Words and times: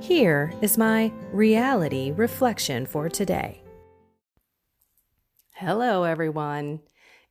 Here 0.00 0.52
is 0.60 0.76
my 0.76 1.10
reality 1.32 2.12
reflection 2.12 2.86
for 2.86 3.08
today. 3.08 3.62
Hello, 5.54 6.04
everyone. 6.04 6.80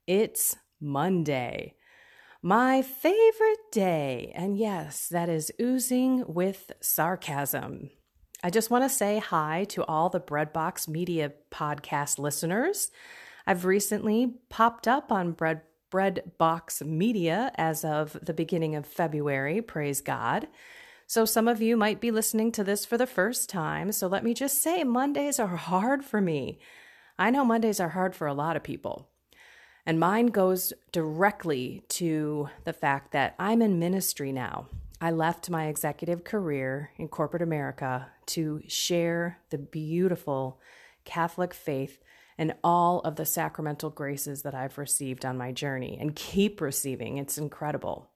It's 0.08 0.58
Monday, 0.82 1.76
my 2.42 2.82
favorite 2.82 3.72
day. 3.72 4.34
And 4.36 4.58
yes, 4.58 5.08
that 5.10 5.30
is 5.30 5.52
oozing 5.62 6.26
with 6.28 6.72
sarcasm. 6.82 7.92
I 8.44 8.50
just 8.50 8.72
want 8.72 8.84
to 8.84 8.90
say 8.90 9.20
hi 9.20 9.66
to 9.70 9.86
all 9.86 10.10
the 10.10 10.20
Breadbox 10.20 10.88
Media 10.88 11.34
podcast 11.52 12.18
listeners. 12.20 12.92
I've 13.48 13.66
recently 13.66 14.34
popped 14.50 14.88
up 14.88 15.12
on 15.12 15.32
Bread 15.32 15.62
Breadbox 15.92 16.86
Media 16.86 17.52
as 17.56 17.86
of 17.86 18.18
the 18.22 18.34
beginning 18.34 18.76
of 18.76 18.86
February, 18.86 19.62
praise 19.62 20.02
God. 20.02 20.48
So, 21.08 21.26
some 21.26 21.48
of 21.48 21.62
you 21.62 21.78
might 21.78 22.02
be 22.02 22.12
listening 22.12 22.52
to 22.54 22.64
this 22.64 22.86
for 22.86 22.98
the 22.98 23.06
first 23.06 23.50
time. 23.50 23.92
So, 23.92 24.08
let 24.08 24.24
me 24.24 24.34
just 24.34 24.62
say 24.62 24.84
Mondays 24.84 25.40
are 25.40 25.56
hard 25.56 26.04
for 26.04 26.20
me. 26.20 26.60
I 27.18 27.30
know 27.30 27.46
Mondays 27.46 27.80
are 27.80 27.90
hard 27.90 28.16
for 28.16 28.28
a 28.28 28.34
lot 28.34 28.56
of 28.56 28.64
people. 28.64 29.10
And 29.86 30.00
mine 30.00 30.28
goes 30.28 30.74
directly 30.92 31.84
to 31.90 32.50
the 32.64 32.74
fact 32.74 33.12
that 33.12 33.36
I'm 33.38 33.62
in 33.62 33.78
ministry 33.78 34.32
now. 34.32 34.68
I 35.00 35.12
left 35.12 35.50
my 35.50 35.68
executive 35.68 36.24
career 36.24 36.92
in 36.98 37.08
corporate 37.08 37.44
America 37.44 38.08
to 38.28 38.62
share 38.68 39.40
the 39.52 39.60
beautiful 39.60 40.60
Catholic 41.04 41.54
faith 41.54 42.00
and 42.38 42.56
all 42.64 43.00
of 43.02 43.16
the 43.16 43.26
sacramental 43.26 43.92
graces 43.92 44.42
that 44.42 44.56
I've 44.56 44.78
received 44.78 45.24
on 45.24 45.38
my 45.38 45.52
journey 45.52 45.98
and 46.00 46.16
keep 46.16 46.60
receiving. 46.60 47.18
It's 47.18 47.38
incredible. 47.38 48.10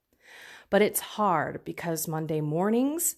But 0.70 0.82
it's 0.82 1.00
hard 1.00 1.64
because 1.66 2.08
Monday 2.08 2.42
mornings, 2.42 3.16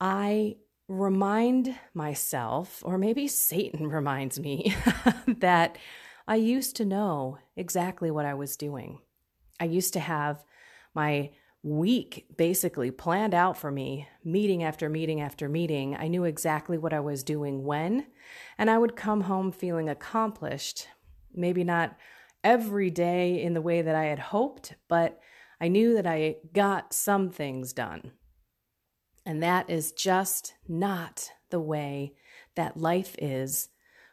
I 0.00 0.56
remind 0.88 1.74
myself, 1.94 2.82
or 2.84 2.98
maybe 2.98 3.28
Satan 3.28 3.88
reminds 3.88 4.40
me, 4.40 4.74
that 5.26 5.76
I 6.26 6.36
used 6.36 6.76
to 6.76 6.84
know 6.84 7.38
exactly 7.56 8.10
what 8.10 8.26
I 8.26 8.34
was 8.34 8.56
doing. 8.56 8.98
I 9.60 9.66
used 9.66 9.92
to 9.92 10.00
have 10.00 10.44
my 10.94 11.30
week 11.62 12.26
basically 12.36 12.90
planned 12.90 13.34
out 13.34 13.56
for 13.56 13.70
me, 13.70 14.06
meeting 14.22 14.62
after 14.62 14.88
meeting 14.88 15.20
after 15.20 15.48
meeting. 15.48 15.96
I 15.96 16.08
knew 16.08 16.24
exactly 16.24 16.76
what 16.76 16.92
I 16.92 17.00
was 17.00 17.22
doing 17.22 17.64
when, 17.64 18.06
and 18.58 18.70
I 18.70 18.78
would 18.78 18.96
come 18.96 19.22
home 19.22 19.50
feeling 19.50 19.88
accomplished. 19.88 20.88
Maybe 21.34 21.64
not 21.64 21.96
every 22.42 22.90
day 22.90 23.42
in 23.42 23.54
the 23.54 23.62
way 23.62 23.80
that 23.80 23.94
I 23.94 24.04
had 24.04 24.18
hoped, 24.18 24.74
but 24.88 25.20
I 25.60 25.68
knew 25.68 25.94
that 25.94 26.06
I 26.06 26.36
got 26.52 26.92
some 26.92 27.30
things 27.30 27.72
done. 27.72 28.12
And 29.26 29.42
that 29.42 29.70
is 29.70 29.92
just 29.92 30.54
not 30.68 31.30
the 31.50 31.60
way 31.60 32.14
that 32.56 32.76
life 32.76 33.14
is 33.18 33.68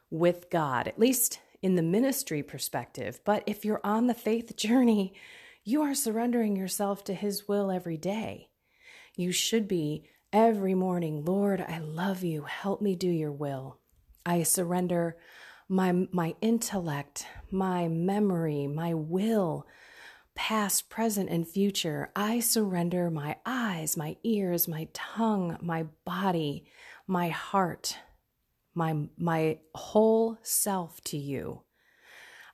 with 0.09 0.49
God, 0.49 0.87
at 0.87 0.99
least 0.99 1.39
in 1.61 1.75
the 1.75 1.81
ministry 1.81 2.43
perspective. 2.43 3.19
But 3.25 3.43
if 3.45 3.65
you're 3.65 3.81
on 3.83 4.07
the 4.07 4.13
faith 4.13 4.55
journey, 4.55 5.13
you 5.63 5.81
are 5.81 5.93
surrendering 5.93 6.55
yourself 6.55 7.03
to 7.05 7.13
His 7.13 7.47
will 7.47 7.69
every 7.69 7.97
day. 7.97 8.49
You 9.15 9.31
should 9.31 9.67
be 9.67 10.05
every 10.33 10.73
morning, 10.73 11.25
Lord, 11.25 11.61
I 11.61 11.79
love 11.79 12.23
you. 12.23 12.43
Help 12.43 12.81
me 12.81 12.95
do 12.95 13.09
your 13.09 13.31
will. 13.31 13.79
I 14.25 14.43
surrender 14.43 15.17
my, 15.67 16.07
my 16.11 16.35
intellect, 16.41 17.25
my 17.51 17.87
memory, 17.87 18.67
my 18.67 18.93
will 18.93 19.67
past, 20.35 20.89
present, 20.89 21.29
and 21.29 21.47
future. 21.47 22.11
I 22.15 22.39
surrender 22.39 23.09
my 23.09 23.37
eyes, 23.45 23.97
my 23.97 24.17
ears, 24.23 24.67
my 24.67 24.87
tongue, 24.93 25.57
my 25.61 25.83
body, 26.05 26.65
my 27.07 27.29
heart, 27.29 27.97
my, 28.73 28.95
my 29.17 29.59
whole 29.75 30.37
self 30.41 31.01
to 31.05 31.17
you. 31.17 31.61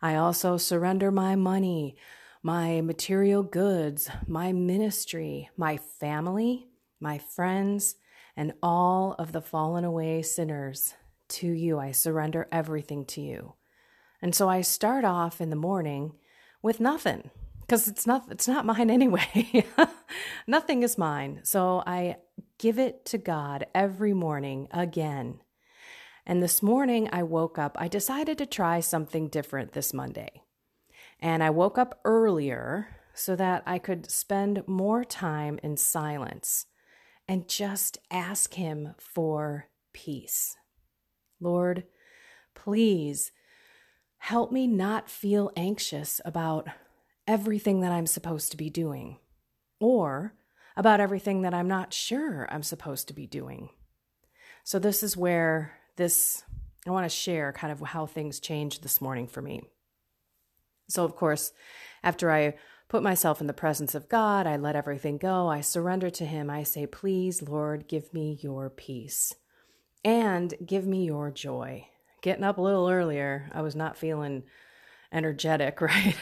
I 0.01 0.16
also 0.16 0.57
surrender 0.57 1.11
my 1.11 1.35
money, 1.35 1.95
my 2.43 2.81
material 2.81 3.43
goods, 3.43 4.09
my 4.27 4.51
ministry, 4.51 5.49
my 5.57 5.77
family, 5.77 6.67
my 6.99 7.17
friends, 7.17 7.95
and 8.35 8.53
all 8.61 9.16
of 9.17 9.31
the 9.31 9.41
fallen 9.41 9.83
away 9.83 10.21
sinners 10.21 10.93
to 11.29 11.47
you. 11.47 11.79
I 11.79 11.91
surrender 11.91 12.47
everything 12.51 13.05
to 13.05 13.21
you. 13.21 13.53
And 14.21 14.33
so 14.33 14.49
I 14.49 14.61
start 14.61 15.03
off 15.05 15.41
in 15.41 15.49
the 15.49 15.55
morning 15.55 16.13
with 16.61 16.79
nothing 16.79 17.29
because 17.67 17.88
it's 17.88 18.07
not 18.07 18.25
it's 18.31 18.47
not 18.47 18.66
mine 18.66 18.89
anyway. 18.89 19.66
Nothing 20.47 20.83
is 20.83 20.97
mine. 20.97 21.41
So 21.44 21.83
I 21.85 22.17
give 22.57 22.79
it 22.79 23.05
to 23.05 23.17
God 23.17 23.66
every 23.75 24.13
morning 24.13 24.67
again. 24.72 25.41
And 26.25 26.41
this 26.41 26.63
morning 26.63 27.09
I 27.11 27.23
woke 27.23 27.57
up, 27.57 27.78
I 27.79 27.88
decided 27.88 28.38
to 28.38 28.45
try 28.45 28.79
something 28.79 29.28
different 29.28 29.73
this 29.73 29.94
Monday. 29.94 30.41
And 31.19 31.44
I 31.44 31.50
woke 31.50 31.78
up 31.78 32.00
earlier 32.05 32.88
so 33.13 33.35
that 33.35 33.63
I 33.66 33.79
could 33.79 34.11
spend 34.11 34.67
more 34.67 35.03
time 35.03 35.59
in 35.63 35.78
silence 35.78 36.67
and 37.28 37.47
just 37.47 37.97
ask 38.11 38.53
him 38.53 38.94
for 38.99 39.67
peace. 39.94 40.55
Lord, 41.39 41.84
please 42.55 43.31
help 44.19 44.51
me 44.51 44.67
not 44.67 45.09
feel 45.09 45.51
anxious 45.55 46.22
about 46.25 46.67
everything 47.27 47.81
that 47.81 47.91
I'm 47.91 48.07
supposed 48.07 48.51
to 48.51 48.57
be 48.57 48.69
doing 48.69 49.17
or 49.79 50.33
about 50.75 50.99
everything 50.99 51.41
that 51.41 51.53
I'm 51.53 51.67
not 51.67 51.93
sure 51.93 52.47
I'm 52.49 52.63
supposed 52.63 53.07
to 53.07 53.13
be 53.13 53.27
doing. 53.27 53.69
So, 54.63 54.79
this 54.79 55.03
is 55.03 55.17
where 55.17 55.73
this, 55.95 56.43
I 56.85 56.91
want 56.91 57.05
to 57.05 57.16
share 57.16 57.51
kind 57.51 57.71
of 57.71 57.79
how 57.81 58.05
things 58.05 58.39
changed 58.39 58.83
this 58.83 59.01
morning 59.01 59.27
for 59.27 59.41
me. 59.41 59.63
So, 60.89 61.03
of 61.03 61.16
course, 61.16 61.51
after 62.03 62.31
I 62.31 62.55
put 62.89 63.03
myself 63.03 63.41
in 63.41 63.47
the 63.47 63.53
presence 63.53 63.95
of 63.95 64.09
God, 64.09 64.47
I 64.47 64.57
let 64.57 64.75
everything 64.75 65.17
go, 65.17 65.47
I 65.47 65.61
surrender 65.61 66.09
to 66.11 66.25
Him, 66.25 66.49
I 66.49 66.63
say, 66.63 66.85
Please, 66.85 67.41
Lord, 67.41 67.87
give 67.87 68.13
me 68.13 68.37
your 68.41 68.69
peace 68.69 69.33
and 70.05 70.53
give 70.66 70.85
me 70.85 71.05
your 71.05 71.31
joy. 71.31 71.87
Getting 72.21 72.43
up 72.43 72.57
a 72.57 72.61
little 72.61 72.89
earlier, 72.89 73.49
I 73.53 73.61
was 73.61 73.75
not 73.75 73.97
feeling 73.97 74.43
energetic, 75.11 75.81
right? 75.81 76.15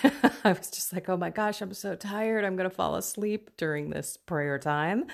I 0.43 0.53
was 0.53 0.69
just 0.69 0.93
like, 0.93 1.09
oh 1.09 1.17
my 1.17 1.29
gosh, 1.29 1.61
I'm 1.61 1.73
so 1.73 1.95
tired. 1.95 2.45
I'm 2.45 2.55
going 2.55 2.69
to 2.69 2.75
fall 2.75 2.95
asleep 2.95 3.51
during 3.57 3.89
this 3.89 4.17
prayer 4.17 4.59
time. 4.59 5.05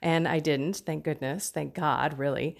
And 0.00 0.26
I 0.26 0.40
didn't, 0.40 0.76
thank 0.76 1.04
goodness, 1.04 1.50
thank 1.50 1.74
God, 1.74 2.18
really. 2.18 2.56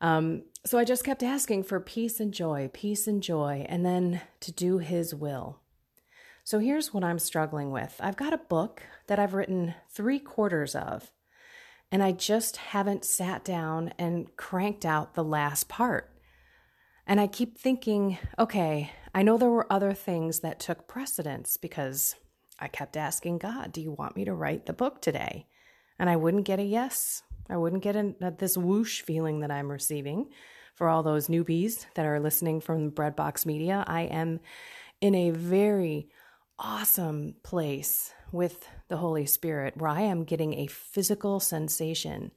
Um, 0.00 0.42
so 0.64 0.78
I 0.78 0.84
just 0.84 1.04
kept 1.04 1.22
asking 1.22 1.64
for 1.64 1.80
peace 1.80 2.20
and 2.20 2.32
joy, 2.32 2.70
peace 2.72 3.06
and 3.06 3.22
joy, 3.22 3.66
and 3.68 3.84
then 3.84 4.20
to 4.40 4.52
do 4.52 4.78
His 4.78 5.14
will. 5.14 5.60
So 6.44 6.58
here's 6.58 6.94
what 6.94 7.04
I'm 7.04 7.18
struggling 7.18 7.70
with 7.70 8.00
I've 8.00 8.16
got 8.16 8.32
a 8.32 8.38
book 8.38 8.82
that 9.08 9.18
I've 9.18 9.34
written 9.34 9.74
three 9.90 10.18
quarters 10.18 10.74
of, 10.74 11.10
and 11.90 12.02
I 12.02 12.12
just 12.12 12.56
haven't 12.56 13.04
sat 13.04 13.44
down 13.44 13.92
and 13.98 14.34
cranked 14.36 14.84
out 14.84 15.14
the 15.14 15.24
last 15.24 15.68
part. 15.68 16.10
And 17.06 17.20
I 17.20 17.26
keep 17.26 17.56
thinking, 17.56 18.18
okay, 18.38 18.90
I 19.14 19.22
know 19.22 19.38
there 19.38 19.50
were 19.50 19.72
other 19.72 19.94
things 19.94 20.40
that 20.40 20.58
took 20.58 20.88
precedence 20.88 21.56
because 21.56 22.16
I 22.58 22.68
kept 22.68 22.96
asking 22.96 23.38
God, 23.38 23.72
Do 23.72 23.80
you 23.80 23.92
want 23.92 24.16
me 24.16 24.24
to 24.24 24.34
write 24.34 24.66
the 24.66 24.72
book 24.72 25.00
today? 25.00 25.46
And 25.98 26.10
I 26.10 26.16
wouldn't 26.16 26.44
get 26.44 26.58
a 26.58 26.64
yes. 26.64 27.22
I 27.48 27.56
wouldn't 27.56 27.82
get 27.82 27.96
a, 27.96 28.14
this 28.36 28.56
whoosh 28.56 29.02
feeling 29.02 29.40
that 29.40 29.50
I'm 29.50 29.70
receiving 29.70 30.30
for 30.74 30.88
all 30.88 31.02
those 31.02 31.28
newbies 31.28 31.86
that 31.94 32.06
are 32.06 32.20
listening 32.20 32.60
from 32.60 32.90
Breadbox 32.90 33.46
Media. 33.46 33.84
I 33.86 34.02
am 34.02 34.40
in 35.00 35.14
a 35.14 35.30
very 35.30 36.08
awesome 36.58 37.36
place 37.42 38.12
with 38.32 38.68
the 38.88 38.96
Holy 38.96 39.26
Spirit 39.26 39.76
where 39.76 39.90
I 39.90 40.02
am 40.02 40.24
getting 40.24 40.54
a 40.54 40.66
physical 40.66 41.40
sensation 41.40 42.32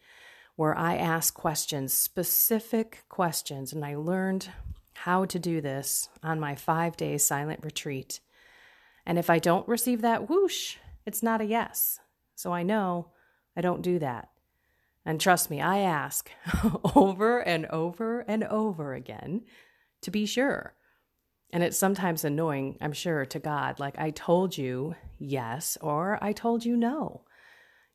where 0.60 0.78
I 0.78 0.98
ask 0.98 1.34
questions, 1.34 1.94
specific 1.94 3.06
questions, 3.08 3.72
and 3.72 3.86
I 3.86 3.96
learned 3.96 4.50
how 4.92 5.24
to 5.24 5.40
do 5.40 5.62
this 5.62 6.10
on 6.22 6.38
my 6.38 6.54
five 6.54 6.98
day 6.98 7.18
silent 7.18 7.62
retreat. 7.64 8.20
And 9.06 9.18
if 9.18 9.30
I 9.30 9.40
don't 9.40 9.66
receive 9.70 10.02
that 10.02 10.30
whoosh, 10.30 10.76
it's 11.06 11.24
not 11.24 11.40
a 11.40 11.46
yes. 11.46 12.02
So 12.36 12.52
I 12.52 12.64
know 12.64 13.08
I 13.56 13.62
don't 13.62 13.82
do 13.82 14.00
that. 14.00 14.32
And 15.06 15.22
trust 15.22 15.50
me, 15.50 15.62
I 15.62 15.78
ask 15.80 16.30
over 16.94 17.40
and 17.40 17.66
over 17.68 18.26
and 18.28 18.44
over 18.44 18.94
again 18.94 19.44
to 20.02 20.12
be 20.12 20.26
sure. 20.26 20.74
And 21.52 21.64
it's 21.64 21.78
sometimes 21.78 22.26
annoying, 22.26 22.78
I'm 22.82 22.92
sure, 22.92 23.26
to 23.28 23.40
God. 23.40 23.80
Like, 23.80 23.98
I 23.98 24.10
told 24.10 24.58
you 24.58 24.96
yes, 25.18 25.78
or 25.80 26.22
I 26.22 26.34
told 26.34 26.66
you 26.66 26.76
no. 26.76 27.22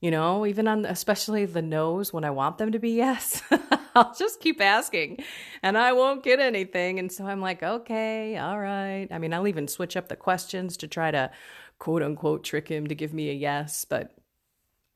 You 0.00 0.10
know, 0.10 0.44
even 0.44 0.68
on 0.68 0.84
especially 0.84 1.46
the 1.46 1.62
no's 1.62 2.12
when 2.12 2.24
I 2.24 2.30
want 2.30 2.58
them 2.58 2.72
to 2.72 2.78
be 2.78 2.90
yes, 2.90 3.42
I'll 3.94 4.14
just 4.14 4.40
keep 4.40 4.60
asking 4.60 5.24
and 5.62 5.78
I 5.78 5.92
won't 5.92 6.22
get 6.22 6.40
anything. 6.40 6.98
And 6.98 7.10
so 7.10 7.26
I'm 7.26 7.40
like, 7.40 7.62
okay, 7.62 8.36
all 8.36 8.58
right. 8.58 9.08
I 9.10 9.18
mean, 9.18 9.32
I'll 9.32 9.48
even 9.48 9.66
switch 9.66 9.96
up 9.96 10.08
the 10.08 10.16
questions 10.16 10.76
to 10.78 10.88
try 10.88 11.10
to 11.10 11.30
quote 11.78 12.02
unquote 12.02 12.44
trick 12.44 12.68
him 12.68 12.86
to 12.88 12.94
give 12.94 13.14
me 13.14 13.30
a 13.30 13.34
yes, 13.34 13.84
but 13.84 14.14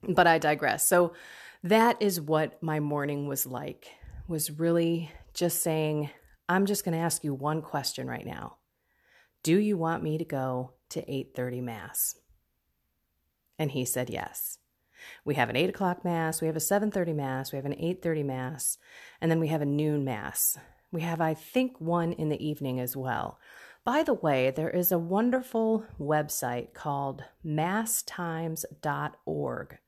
but 0.06 0.26
I 0.26 0.38
digress. 0.38 0.86
So 0.86 1.12
that 1.62 2.00
is 2.00 2.20
what 2.20 2.62
my 2.62 2.80
morning 2.80 3.26
was 3.26 3.46
like. 3.46 3.88
Was 4.28 4.50
really 4.50 5.10
just 5.32 5.62
saying, 5.62 6.10
I'm 6.48 6.66
just 6.66 6.84
going 6.84 6.96
to 6.96 7.02
ask 7.02 7.24
you 7.24 7.34
one 7.34 7.62
question 7.62 8.06
right 8.06 8.26
now. 8.26 8.56
Do 9.42 9.56
you 9.56 9.76
want 9.76 10.02
me 10.02 10.18
to 10.18 10.24
go 10.24 10.72
to 10.90 11.00
8:30 11.02 11.62
mass? 11.62 12.16
And 13.58 13.70
he 13.70 13.84
said 13.84 14.10
yes. 14.10 14.58
We 15.24 15.34
have 15.34 15.50
an 15.50 15.56
8 15.56 15.70
o'clock 15.70 16.04
mass, 16.04 16.40
we 16.40 16.46
have 16.46 16.56
a 16.56 16.60
7:30 16.60 17.12
mass, 17.14 17.52
we 17.52 17.56
have 17.56 17.66
an 17.66 17.74
8:30 17.78 18.24
mass, 18.24 18.78
and 19.20 19.30
then 19.30 19.40
we 19.40 19.48
have 19.48 19.62
a 19.62 19.66
noon 19.66 20.04
mass. 20.04 20.56
We 20.90 21.02
have, 21.02 21.20
I 21.20 21.34
think, 21.34 21.78
one 21.80 22.12
in 22.12 22.30
the 22.30 22.46
evening 22.46 22.80
as 22.80 22.96
well. 22.96 23.38
By 23.84 24.02
the 24.02 24.14
way, 24.14 24.50
there 24.50 24.70
is 24.70 24.90
a 24.92 24.98
wonderful 24.98 25.84
website 25.98 26.74
called 26.74 27.24
masstimes.org 27.44 29.78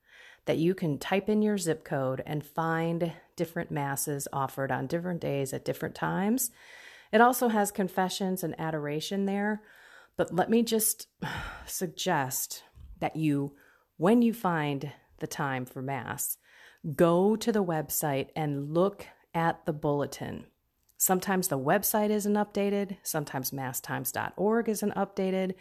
that 0.45 0.57
you 0.57 0.73
can 0.73 0.97
type 0.97 1.29
in 1.29 1.41
your 1.41 1.57
zip 1.57 1.83
code 1.83 2.23
and 2.25 2.45
find 2.45 3.13
different 3.35 3.71
masses 3.71 4.27
offered 4.33 4.71
on 4.71 4.87
different 4.87 5.21
days 5.21 5.53
at 5.53 5.65
different 5.65 5.95
times. 5.95 6.51
It 7.11 7.21
also 7.21 7.49
has 7.49 7.71
confessions 7.71 8.43
and 8.43 8.59
adoration 8.59 9.25
there. 9.25 9.61
But 10.17 10.33
let 10.33 10.49
me 10.49 10.63
just 10.63 11.07
suggest 11.65 12.63
that 12.99 13.15
you, 13.15 13.55
when 13.97 14.21
you 14.21 14.33
find 14.33 14.91
the 15.21 15.27
time 15.27 15.65
for 15.65 15.81
Mass, 15.81 16.37
go 16.95 17.37
to 17.37 17.51
the 17.51 17.63
website 17.63 18.27
and 18.35 18.73
look 18.73 19.07
at 19.33 19.65
the 19.65 19.73
bulletin. 19.73 20.47
Sometimes 20.97 21.47
the 21.47 21.57
website 21.57 22.09
isn't 22.09 22.33
updated, 22.33 22.97
sometimes 23.01 23.51
masstimes.org 23.51 24.67
isn't 24.67 24.95
updated, 24.95 25.53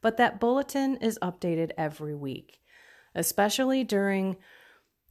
but 0.00 0.16
that 0.16 0.38
bulletin 0.38 0.96
is 0.98 1.18
updated 1.20 1.72
every 1.76 2.14
week 2.14 2.60
especially 3.16 3.82
during 3.82 4.36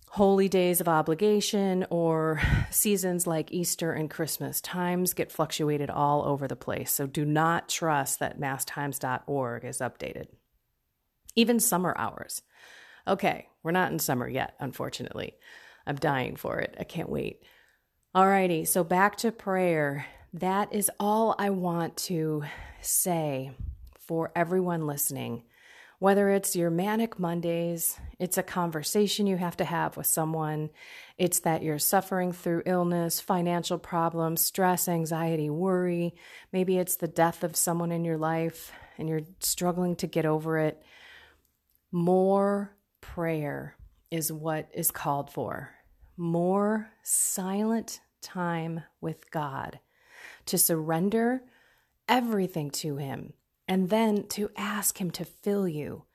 holy 0.09 0.47
days 0.47 0.79
of 0.79 0.87
obligation 0.87 1.85
or 1.89 2.39
seasons 2.69 3.27
like 3.27 3.51
Easter 3.51 3.91
and 3.91 4.09
Christmas. 4.09 4.61
Times 4.61 5.13
get 5.13 5.31
fluctuated 5.31 5.89
all 5.89 6.23
over 6.23 6.47
the 6.47 6.55
place, 6.55 6.91
so 6.93 7.05
do 7.05 7.25
not 7.25 7.67
trust 7.67 8.19
that 8.19 8.39
masstimes.org 8.39 9.65
is 9.65 9.79
updated. 9.79 10.27
Even 11.35 11.59
summer 11.59 11.93
hours. 11.97 12.43
Okay, 13.05 13.49
we're 13.65 13.71
not 13.71 13.91
in 13.91 13.97
summer 13.97 14.29
yet, 14.29 14.53
unfortunately. 14.59 15.33
I'm 15.87 15.95
dying 15.95 16.35
for 16.35 16.59
it. 16.59 16.75
I 16.79 16.83
can't 16.83 17.09
wait. 17.09 17.41
Alrighty, 18.15 18.67
so 18.67 18.83
back 18.83 19.17
to 19.17 19.31
prayer. 19.31 20.05
That 20.31 20.71
is 20.71 20.91
all 20.99 21.35
I 21.39 21.49
want 21.49 21.97
to 21.97 22.43
say 22.81 23.53
for 23.99 24.31
everyone 24.35 24.85
listening. 24.85 25.43
Whether 25.97 26.29
it's 26.29 26.55
your 26.55 26.69
manic 26.69 27.17
Mondays, 27.17 27.99
it's 28.19 28.37
a 28.37 28.43
conversation 28.43 29.25
you 29.25 29.37
have 29.37 29.57
to 29.57 29.65
have 29.65 29.97
with 29.97 30.05
someone, 30.05 30.69
it's 31.17 31.39
that 31.39 31.63
you're 31.63 31.79
suffering 31.79 32.33
through 32.33 32.61
illness, 32.67 33.19
financial 33.19 33.79
problems, 33.79 34.41
stress, 34.41 34.87
anxiety, 34.87 35.49
worry, 35.49 36.13
maybe 36.53 36.77
it's 36.77 36.97
the 36.97 37.07
death 37.07 37.43
of 37.43 37.55
someone 37.55 37.91
in 37.91 38.05
your 38.05 38.17
life 38.17 38.71
and 38.99 39.09
you're 39.09 39.23
struggling 39.39 39.95
to 39.95 40.05
get 40.05 40.27
over 40.27 40.59
it. 40.59 40.83
More 41.91 42.75
prayer 43.13 43.75
is 44.09 44.31
what 44.31 44.67
is 44.73 44.89
called 44.89 45.29
for. 45.29 45.69
More 46.17 46.89
silent 47.03 48.01
time 48.21 48.81
with 48.99 49.29
God 49.31 49.79
to 50.47 50.57
surrender 50.57 51.43
everything 52.09 52.71
to 52.71 52.97
Him 52.97 53.33
and 53.67 53.89
then 53.89 54.27
to 54.29 54.49
ask 54.57 54.99
Him 54.99 55.11
to 55.11 55.23
fill 55.23 55.67
you 55.67 56.05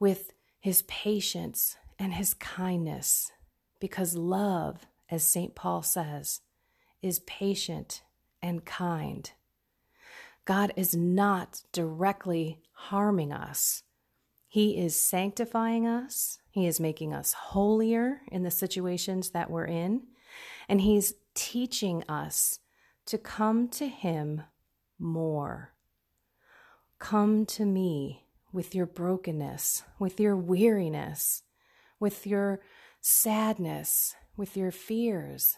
with 0.00 0.32
His 0.58 0.82
patience 0.82 1.76
and 1.98 2.14
His 2.14 2.34
kindness, 2.34 3.30
because 3.78 4.16
love, 4.16 4.86
as 5.08 5.22
St. 5.22 5.54
Paul 5.54 5.82
says, 5.82 6.40
is 7.00 7.20
patient 7.20 8.02
and 8.42 8.64
kind. 8.64 9.30
God 10.44 10.72
is 10.76 10.96
not 10.96 11.62
directly 11.72 12.58
harming 12.72 13.32
us. 13.32 13.82
He 14.54 14.78
is 14.78 14.94
sanctifying 14.94 15.84
us. 15.84 16.38
He 16.52 16.68
is 16.68 16.78
making 16.78 17.12
us 17.12 17.32
holier 17.32 18.20
in 18.30 18.44
the 18.44 18.52
situations 18.52 19.30
that 19.30 19.50
we're 19.50 19.64
in. 19.64 20.04
And 20.68 20.80
He's 20.80 21.14
teaching 21.34 22.04
us 22.08 22.60
to 23.06 23.18
come 23.18 23.66
to 23.70 23.88
Him 23.88 24.42
more. 24.96 25.74
Come 27.00 27.46
to 27.46 27.66
me 27.66 28.26
with 28.52 28.76
your 28.76 28.86
brokenness, 28.86 29.82
with 29.98 30.20
your 30.20 30.36
weariness, 30.36 31.42
with 31.98 32.24
your 32.24 32.60
sadness, 33.00 34.14
with 34.36 34.56
your 34.56 34.70
fears. 34.70 35.56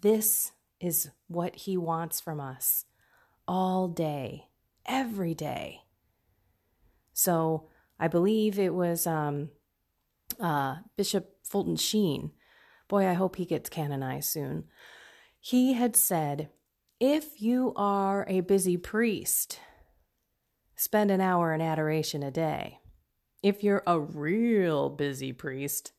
This 0.00 0.50
is 0.80 1.12
what 1.28 1.54
He 1.54 1.76
wants 1.76 2.20
from 2.20 2.40
us 2.40 2.86
all 3.46 3.86
day, 3.86 4.48
every 4.84 5.32
day. 5.32 5.82
So 7.12 7.68
I 7.98 8.08
believe 8.08 8.58
it 8.58 8.74
was 8.74 9.06
um, 9.06 9.50
uh, 10.40 10.76
Bishop 10.96 11.36
Fulton 11.44 11.76
Sheen. 11.76 12.32
Boy, 12.88 13.06
I 13.06 13.14
hope 13.14 13.36
he 13.36 13.44
gets 13.44 13.70
canonized 13.70 14.30
soon. 14.30 14.64
He 15.40 15.74
had 15.74 15.96
said, 15.96 16.50
If 17.00 17.40
you 17.40 17.72
are 17.76 18.26
a 18.28 18.40
busy 18.40 18.76
priest, 18.76 19.60
spend 20.76 21.10
an 21.10 21.20
hour 21.20 21.52
in 21.52 21.60
adoration 21.60 22.22
a 22.22 22.30
day. 22.30 22.78
If 23.42 23.62
you're 23.62 23.82
a 23.86 24.00
real 24.00 24.88
busy 24.88 25.32
priest, 25.32 25.92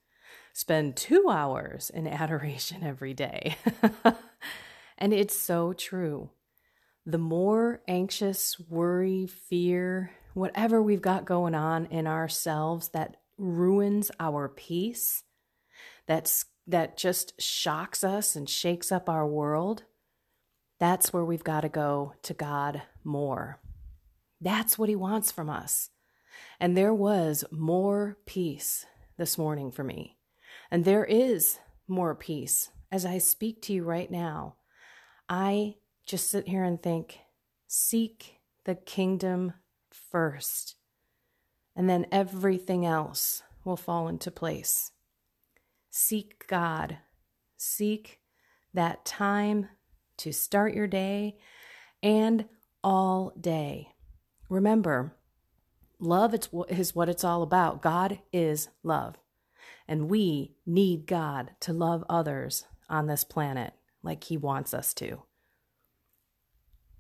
spend 0.53 0.95
two 0.95 1.29
hours 1.29 1.89
in 1.89 2.07
adoration 2.07 2.83
every 2.83 3.13
day. 3.13 3.57
and 4.97 5.13
it's 5.13 5.37
so 5.37 5.73
true. 5.73 6.31
The 7.05 7.19
more 7.19 7.81
anxious, 7.87 8.59
worry, 8.59 9.27
fear, 9.27 10.11
whatever 10.35 10.81
we've 10.81 11.01
got 11.01 11.25
going 11.25 11.55
on 11.55 11.85
in 11.87 12.05
ourselves 12.05 12.89
that 12.89 13.15
ruins 13.37 14.11
our 14.19 14.47
peace, 14.47 15.23
that's 16.05 16.45
that 16.67 16.97
just 16.97 17.39
shocks 17.41 18.03
us 18.03 18.35
and 18.35 18.49
shakes 18.49 18.91
up 18.91 19.07
our 19.07 19.25
world, 19.25 19.83
that's 20.79 21.13
where 21.13 21.23
we've 21.23 21.43
got 21.43 21.61
to 21.61 21.69
go 21.69 22.13
to 22.23 22.33
God 22.33 22.81
more. 23.03 23.59
That's 24.41 24.77
what 24.77 24.89
he 24.89 24.95
wants 24.95 25.31
from 25.31 25.49
us. 25.49 25.89
And 26.59 26.75
there 26.75 26.93
was 26.93 27.45
more 27.51 28.17
peace 28.25 28.85
this 29.17 29.37
morning 29.37 29.71
for 29.71 29.83
me. 29.83 30.17
And 30.71 30.83
there 30.83 31.05
is 31.05 31.59
more 31.87 32.15
peace 32.15 32.71
as 32.91 33.05
I 33.05 33.19
speak 33.19 33.61
to 33.63 33.73
you 33.73 33.83
right 33.83 34.09
now. 34.09 34.55
I 35.29 35.75
just 36.05 36.29
sit 36.29 36.47
here 36.47 36.63
and 36.63 36.81
think, 36.81 37.19
seek 37.67 38.39
the 38.65 38.75
kingdom 38.75 39.53
first, 40.15 40.77
and 41.75 41.89
then 41.89 42.05
everything 42.09 42.85
else 42.85 43.43
will 43.65 43.75
fall 43.75 44.07
into 44.07 44.31
place. 44.31 44.91
Seek 45.91 46.47
God, 46.47 46.99
seek 47.57 48.21
that 48.73 49.03
time 49.03 49.67
to 50.15 50.31
start 50.31 50.73
your 50.73 50.87
day 50.87 51.35
and 52.01 52.45
all 52.81 53.33
day. 53.37 53.89
Remember, 54.47 55.17
love 55.99 56.33
is 56.69 56.95
what 56.95 57.09
it's 57.09 57.25
all 57.25 57.43
about. 57.43 57.81
God 57.81 58.19
is 58.31 58.69
love. 58.83 59.15
And 59.85 60.09
we 60.09 60.55
need 60.65 61.07
God 61.07 61.51
to 61.59 61.73
love 61.73 62.05
others 62.07 62.63
on 62.89 63.07
this 63.07 63.25
planet. 63.25 63.73
like 64.01 64.23
He 64.23 64.37
wants 64.37 64.73
us 64.73 64.93
to. 64.93 65.23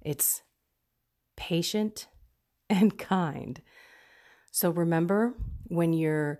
It's 0.01 0.41
patient 1.37 2.07
and 2.69 2.97
kind. 2.97 3.61
So 4.51 4.69
remember 4.69 5.33
when 5.67 5.93
you're 5.93 6.39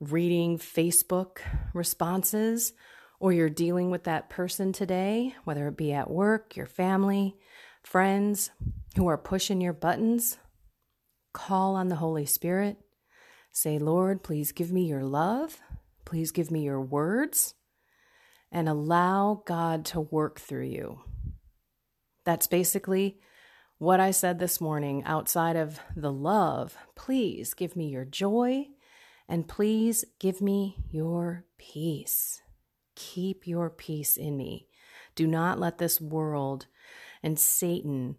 reading 0.00 0.58
Facebook 0.58 1.38
responses 1.74 2.72
or 3.18 3.32
you're 3.32 3.50
dealing 3.50 3.90
with 3.90 4.04
that 4.04 4.28
person 4.28 4.72
today, 4.72 5.34
whether 5.44 5.68
it 5.68 5.76
be 5.76 5.92
at 5.92 6.10
work, 6.10 6.56
your 6.56 6.66
family, 6.66 7.36
friends 7.82 8.50
who 8.96 9.06
are 9.08 9.18
pushing 9.18 9.60
your 9.60 9.72
buttons, 9.72 10.38
call 11.32 11.74
on 11.74 11.88
the 11.88 11.96
Holy 11.96 12.26
Spirit. 12.26 12.78
Say, 13.52 13.78
Lord, 13.78 14.22
please 14.22 14.52
give 14.52 14.70
me 14.70 14.84
your 14.84 15.02
love. 15.02 15.58
Please 16.04 16.30
give 16.30 16.50
me 16.50 16.62
your 16.62 16.80
words 16.80 17.54
and 18.52 18.68
allow 18.68 19.42
God 19.46 19.84
to 19.86 20.00
work 20.00 20.38
through 20.38 20.66
you. 20.66 21.00
That's 22.24 22.46
basically 22.46 23.18
what 23.78 24.00
I 24.00 24.10
said 24.10 24.38
this 24.38 24.60
morning 24.60 25.02
outside 25.04 25.56
of 25.56 25.80
the 25.94 26.12
love. 26.12 26.76
Please 26.94 27.52
give 27.54 27.76
me 27.76 27.88
your 27.88 28.04
joy 28.04 28.68
and 29.28 29.48
please 29.48 30.04
give 30.18 30.40
me 30.40 30.84
your 30.90 31.44
peace. 31.58 32.40
Keep 32.94 33.46
your 33.46 33.68
peace 33.68 34.16
in 34.16 34.36
me. 34.36 34.68
Do 35.14 35.26
not 35.26 35.58
let 35.58 35.78
this 35.78 36.00
world 36.00 36.66
and 37.22 37.38
Satan 37.38 38.16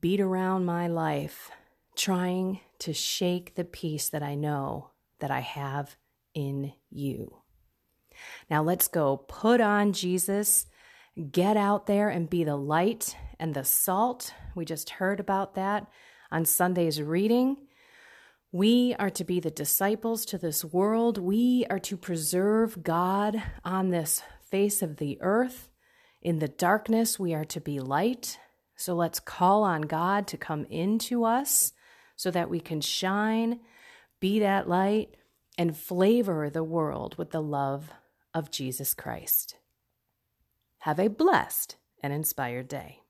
beat 0.00 0.20
around 0.20 0.64
my 0.64 0.86
life 0.86 1.50
trying 1.96 2.60
to 2.78 2.92
shake 2.92 3.54
the 3.54 3.64
peace 3.64 4.08
that 4.08 4.22
I 4.22 4.34
know 4.34 4.90
that 5.18 5.30
I 5.30 5.40
have 5.40 5.96
in 6.34 6.72
you. 6.90 7.38
Now 8.48 8.62
let's 8.62 8.88
go 8.88 9.16
put 9.16 9.60
on 9.60 9.92
Jesus, 9.92 10.66
get 11.30 11.56
out 11.56 11.86
there 11.86 12.08
and 12.08 12.30
be 12.30 12.44
the 12.44 12.56
light 12.56 13.16
and 13.42 13.54
the 13.54 13.64
salt. 13.64 14.32
We 14.54 14.64
just 14.64 14.88
heard 14.88 15.18
about 15.18 15.56
that 15.56 15.88
on 16.30 16.44
Sunday's 16.44 17.02
reading. 17.02 17.56
We 18.52 18.94
are 19.00 19.10
to 19.10 19.24
be 19.24 19.40
the 19.40 19.50
disciples 19.50 20.24
to 20.26 20.38
this 20.38 20.64
world. 20.64 21.18
We 21.18 21.66
are 21.68 21.80
to 21.80 21.96
preserve 21.96 22.84
God 22.84 23.42
on 23.64 23.90
this 23.90 24.22
face 24.48 24.80
of 24.80 24.98
the 24.98 25.18
earth. 25.20 25.68
In 26.22 26.38
the 26.38 26.46
darkness, 26.46 27.18
we 27.18 27.34
are 27.34 27.44
to 27.46 27.60
be 27.60 27.80
light. 27.80 28.38
So 28.76 28.94
let's 28.94 29.18
call 29.18 29.64
on 29.64 29.82
God 29.82 30.28
to 30.28 30.36
come 30.36 30.64
into 30.66 31.24
us 31.24 31.72
so 32.14 32.30
that 32.30 32.48
we 32.48 32.60
can 32.60 32.80
shine, 32.80 33.58
be 34.20 34.38
that 34.38 34.68
light, 34.68 35.16
and 35.58 35.76
flavor 35.76 36.48
the 36.48 36.62
world 36.62 37.18
with 37.18 37.32
the 37.32 37.42
love 37.42 37.90
of 38.32 38.52
Jesus 38.52 38.94
Christ. 38.94 39.56
Have 40.78 41.00
a 41.00 41.08
blessed 41.08 41.74
and 42.04 42.12
inspired 42.12 42.68
day. 42.68 43.01